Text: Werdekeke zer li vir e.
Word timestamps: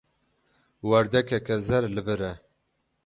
Werdekeke 0.89 1.55
zer 1.67 1.83
li 1.93 2.01
vir 2.09 2.21
e. 2.31 2.33